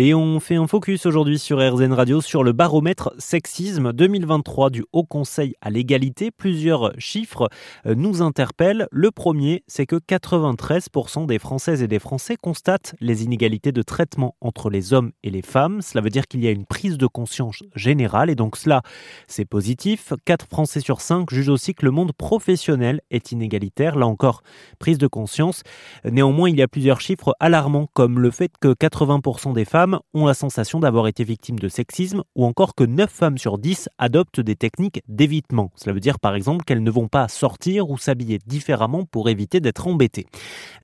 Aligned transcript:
Et 0.00 0.14
on 0.14 0.38
fait 0.38 0.54
un 0.54 0.68
focus 0.68 1.06
aujourd'hui 1.06 1.40
sur 1.40 1.58
RZN 1.58 1.92
Radio 1.92 2.20
sur 2.20 2.44
le 2.44 2.52
baromètre 2.52 3.12
sexisme 3.18 3.92
2023 3.92 4.70
du 4.70 4.84
Haut 4.92 5.02
Conseil 5.02 5.54
à 5.60 5.70
l'égalité. 5.70 6.30
Plusieurs 6.30 6.92
chiffres 6.98 7.48
euh, 7.84 7.96
nous 7.96 8.22
interpellent. 8.22 8.86
Le 8.92 9.10
premier, 9.10 9.64
c'est 9.66 9.86
que 9.86 9.96
93% 9.96 11.26
des 11.26 11.40
Françaises 11.40 11.82
et 11.82 11.88
des 11.88 11.98
Français 11.98 12.36
constatent 12.36 12.94
les 13.00 13.24
inégalités 13.24 13.72
de 13.72 13.82
traitement 13.82 14.36
entre 14.40 14.70
les 14.70 14.92
hommes 14.92 15.10
et 15.24 15.30
les 15.30 15.42
femmes. 15.42 15.82
Cela 15.82 16.00
veut 16.00 16.10
dire 16.10 16.28
qu'il 16.28 16.44
y 16.44 16.46
a 16.46 16.52
une 16.52 16.64
prise 16.64 16.96
de 16.96 17.08
conscience 17.08 17.64
générale 17.74 18.30
et 18.30 18.36
donc 18.36 18.56
cela, 18.56 18.82
c'est 19.26 19.46
positif. 19.46 20.12
4 20.24 20.46
Français 20.46 20.78
sur 20.78 21.00
5 21.00 21.28
jugent 21.28 21.48
aussi 21.48 21.74
que 21.74 21.84
le 21.84 21.90
monde 21.90 22.12
professionnel 22.12 23.00
est 23.10 23.32
inégalitaire. 23.32 23.96
Là 23.96 24.06
encore, 24.06 24.44
prise 24.78 24.98
de 24.98 25.08
conscience. 25.08 25.64
Néanmoins, 26.04 26.50
il 26.50 26.56
y 26.56 26.62
a 26.62 26.68
plusieurs 26.68 27.00
chiffres 27.00 27.34
alarmants 27.40 27.88
comme 27.94 28.20
le 28.20 28.30
fait 28.30 28.52
que 28.60 28.68
80% 28.68 29.54
des 29.54 29.64
femmes 29.64 29.87
ont 30.14 30.26
la 30.26 30.34
sensation 30.34 30.80
d'avoir 30.80 31.06
été 31.06 31.24
victimes 31.24 31.58
de 31.58 31.68
sexisme 31.68 32.22
ou 32.34 32.44
encore 32.44 32.74
que 32.74 32.84
9 32.84 33.10
femmes 33.10 33.38
sur 33.38 33.58
10 33.58 33.88
adoptent 33.98 34.40
des 34.40 34.56
techniques 34.56 35.02
d'évitement. 35.08 35.70
Cela 35.76 35.92
veut 35.92 36.00
dire 36.00 36.18
par 36.18 36.34
exemple 36.34 36.64
qu'elles 36.64 36.82
ne 36.82 36.90
vont 36.90 37.08
pas 37.08 37.28
sortir 37.28 37.90
ou 37.90 37.98
s'habiller 37.98 38.38
différemment 38.46 39.04
pour 39.04 39.28
éviter 39.28 39.60
d'être 39.60 39.86
embêtées. 39.86 40.26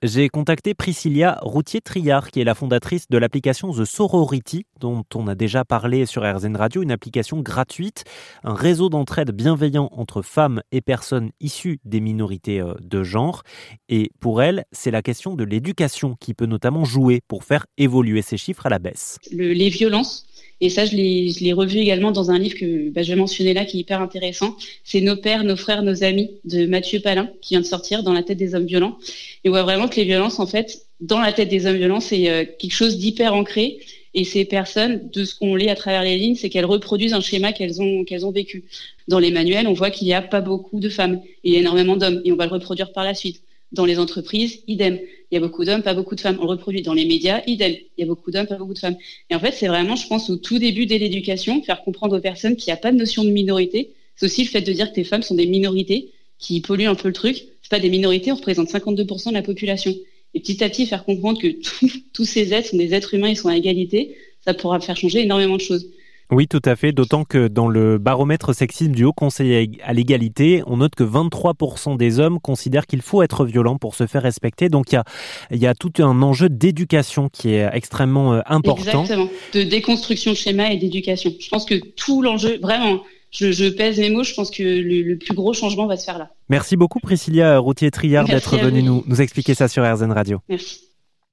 J'ai 0.03 0.29
contacté 0.29 0.75
Priscilla 0.75 1.39
Routier-Triard 1.43 2.31
qui 2.31 2.41
est 2.41 2.45
la 2.45 2.55
fondatrice 2.55 3.09
de 3.09 3.19
l'application 3.19 3.73
The 3.73 3.85
Sorority 3.85 4.67
dont 4.81 5.05
on 5.15 5.29
a 5.29 5.35
déjà 5.35 5.65
parlé 5.65 6.07
sur 6.07 6.23
RZN 6.23 6.57
Radio, 6.57 6.83
une 6.83 6.93
application 6.93 7.41
gratuite, 7.41 8.05
un 8.43 8.55
réseau 8.55 8.89
d'entraide 8.89 9.31
bienveillant 9.31 9.89
entre 9.93 10.23
femmes 10.23 10.63
et 10.73 10.81
personnes 10.81 11.31
issues 11.41 11.81
des 11.85 12.01
minorités 12.01 12.61
euh, 12.61 12.75
de 12.81 13.03
genre. 13.03 13.43
Et 13.89 14.11
pour 14.21 14.43
elle, 14.43 14.65
c'est 14.73 14.91
la 14.91 15.03
question 15.03 15.35
de 15.35 15.45
l'éducation 15.45 16.17
qui 16.21 16.35
peut 16.35 16.47
notamment 16.47 16.85
jouer 16.85 17.23
pour 17.29 17.45
faire 17.45 17.67
évoluer 17.79 18.23
ces 18.23 18.37
chiffres 18.37 18.67
à 18.67 18.69
la 18.69 18.79
baisse 18.79 18.94
les 19.33 19.69
violences, 19.69 20.27
et 20.61 20.71
ça, 20.71 20.87
je 20.87 20.95
l'ai 20.95 21.53
revu 21.53 21.79
également 21.79 22.13
dans 22.13 22.31
un 22.31 22.39
livre 22.39 22.57
que 22.57 22.89
bah, 22.91 23.03
je 23.03 23.09
vais 23.09 23.17
mentionner 23.17 23.55
là, 23.55 23.65
qui 23.65 23.77
est 23.77 23.81
hyper 23.81 24.01
intéressant. 24.01 24.57
C'est 24.85 25.01
Nos 25.01 25.17
pères, 25.17 25.45
nos 25.45 25.57
frères, 25.57 25.83
nos 25.83 26.05
amis 26.05 26.31
de 26.45 26.67
Mathieu 26.67 27.01
Palin, 27.01 27.29
qui 27.43 27.55
vient 27.55 27.61
de 27.61 27.67
sortir 27.67 28.03
dans 28.03 28.13
la 28.13 28.23
tête 28.23 28.39
des 28.39 28.55
hommes 28.55 28.67
violents. 28.67 28.97
Et 29.45 29.49
on 29.49 29.53
voit 29.53 29.63
vraiment 29.63 29.89
que 29.89 29.97
les 29.97 30.05
violences, 30.05 30.39
en 30.39 30.47
fait, 30.47 30.87
dans 31.01 31.21
la 31.21 31.33
tête 31.33 31.49
des 31.49 31.67
hommes 31.67 31.77
violents, 31.77 32.01
c'est 32.01 32.31
euh, 32.31 32.45
quelque 32.59 32.73
chose 32.73 32.97
d'hyper 32.97 33.35
ancré. 33.35 33.79
Et 34.15 34.23
ces 34.25 34.45
personnes, 34.45 35.11
de 35.13 35.25
ce 35.25 35.35
qu'on 35.35 35.57
lit 35.57 35.69
à 35.69 35.75
travers 35.75 36.03
les 36.03 36.17
lignes, 36.17 36.37
c'est 36.37 36.49
qu'elles 36.49 36.65
reproduisent 36.65 37.15
un 37.15 37.21
schéma 37.21 37.53
qu'elles 37.53 37.83
ont, 37.83 38.05
qu'elles 38.05 38.25
ont 38.25 38.31
vécu. 38.31 38.65
Dans 39.09 39.19
les 39.19 39.33
manuels, 39.33 39.67
on 39.67 39.75
voit 39.75 39.91
qu'il 39.91 40.07
n'y 40.07 40.15
a 40.15 40.23
pas 40.23 40.41
beaucoup 40.41 40.79
de 40.79 40.89
femmes. 40.89 41.21
Il 41.43 41.53
y 41.53 41.57
a 41.57 41.61
énormément 41.61 41.97
d'hommes. 41.97 42.23
Et 42.25 42.33
on 42.33 42.37
va 42.37 42.47
le 42.47 42.53
reproduire 42.53 42.93
par 42.93 43.03
la 43.05 43.15
suite. 43.15 43.43
Dans 43.75 43.85
les 43.85 43.99
entreprises, 43.99 44.63
idem. 44.69 45.01
Il 45.31 45.35
y 45.35 45.37
a 45.37 45.41
beaucoup 45.41 45.65
d'hommes, 45.65 45.83
pas 45.83 45.95
beaucoup 45.95 46.15
de 46.15 46.21
femmes. 46.21 46.39
On 46.41 46.47
reproduit 46.47 46.83
dans 46.83 46.95
les 46.95 47.05
médias, 47.05 47.43
idem. 47.49 47.73
Il 47.73 48.01
y 48.01 48.05
a 48.05 48.07
beaucoup 48.07 48.31
d'hommes, 48.31 48.47
pas 48.47 48.57
beaucoup 48.57 48.75
de 48.75 48.79
femmes. 48.79 48.97
Et 49.31 49.35
en 49.35 49.41
fait, 49.41 49.51
c'est 49.53 49.67
vraiment, 49.67 49.97
je 49.97 50.07
pense, 50.07 50.31
au 50.31 50.37
tout 50.37 50.61
début 50.61 50.87
de 50.87 50.95
l'éducation, 50.95 51.61
faire 51.63 51.83
comprendre 51.83 52.17
aux 52.17 52.21
personnes 52.21 52.55
qu'il 52.55 52.71
n'y 52.71 52.75
a 52.75 52.77
pas 52.77 52.93
de 52.93 52.97
notion 52.97 53.25
de 53.25 53.31
minorité. 53.31 53.91
C'est 54.15 54.27
aussi 54.27 54.45
le 54.45 54.49
fait 54.49 54.61
de 54.61 54.73
dire 54.73 54.93
que 54.93 54.97
les 54.97 55.05
femmes 55.05 55.23
sont 55.23 55.35
des 55.35 55.47
minorités 55.47 56.13
qui 56.39 56.61
polluent 56.61 56.87
un 56.87 56.95
peu 56.95 57.09
le 57.09 57.15
truc. 57.15 57.47
C'est 57.63 57.71
pas 57.71 57.81
des 57.81 57.91
minorités, 57.91 58.31
on 58.31 58.37
représente 58.37 58.69
52% 58.69 59.31
de 59.31 59.35
la 59.35 59.43
population. 59.43 59.93
Et 60.35 60.41
petit 60.41 60.63
à 60.63 60.69
petit, 60.69 60.87
faire 60.87 61.05
comprendre 61.05 61.41
que 61.41 61.49
tous 62.13 62.25
ces 62.25 62.53
êtres 62.53 62.69
sont 62.71 62.77
des 62.77 62.95
êtres 62.95 63.15
humains, 63.15 63.31
ils 63.31 63.37
sont 63.37 63.49
à 63.49 63.57
égalité, 63.57 64.17
ça 64.45 64.55
pourra 64.55 64.79
faire 64.79 64.97
changer 64.97 65.23
énormément 65.23 65.57
de 65.57 65.63
choses. 65.63 65.89
Oui, 66.35 66.49
tout 66.49 66.63
à 66.65 66.75
fait. 66.75 66.91
D'autant 66.91 67.25
que 67.25 67.47
dans 67.47 67.69
le 67.69 67.99
baromètre 67.99 68.53
sexisme 68.53 68.91
du 68.91 69.05
Haut 69.05 69.13
Conseil 69.13 69.79
à 69.85 69.93
l'égalité, 69.93 70.65
on 70.67 70.79
note 70.79 70.97
que 70.97 71.05
23% 71.05 71.97
des 71.97 72.19
hommes 72.19 72.41
considèrent 72.41 72.87
qu'il 72.87 73.03
faut 73.03 73.23
être 73.23 73.45
violent 73.45 73.79
pour 73.79 73.95
se 73.95 74.09
faire 74.09 74.23
respecter. 74.23 74.69
Donc 74.69 74.91
il 74.91 74.97
y 74.97 74.99
a, 74.99 75.05
il 75.53 75.59
y 75.59 75.67
a 75.69 75.75
tout 75.75 75.93
un 75.99 76.23
enjeu 76.23 76.49
d'éducation 76.49 77.29
qui 77.29 77.55
est 77.55 77.69
extrêmement 77.73 78.35
euh, 78.35 78.41
important. 78.47 79.03
Exactement. 79.03 79.29
De 79.53 79.63
déconstruction 79.63 80.33
de 80.33 80.37
schéma 80.37 80.73
et 80.73 80.77
d'éducation. 80.77 81.33
Je 81.39 81.49
pense 81.49 81.65
que 81.65 81.77
tout 81.77 82.21
l'enjeu, 82.21 82.59
vraiment, 82.61 83.01
je, 83.31 83.69
pèse 83.71 83.99
mes 83.99 84.11
mots, 84.11 84.25
je 84.25 84.35
pense 84.35 84.51
que 84.51 84.63
le, 84.63 85.17
plus 85.17 85.35
gros 85.35 85.53
changement 85.53 85.87
va 85.87 85.97
se 85.97 86.05
faire 86.05 86.19
là. 86.19 86.31
Merci 86.49 86.77
beaucoup 86.77 86.99
Priscilla 86.99 87.59
Routier-Triard 87.59 88.27
d'être 88.27 88.59
venue 88.59 88.83
nous, 88.83 89.05
nous 89.07 89.21
expliquer 89.21 89.55
ça 89.55 89.69
sur 89.69 89.85
RZN 89.85 90.11
Radio. 90.11 90.41
Merci. 90.49 90.94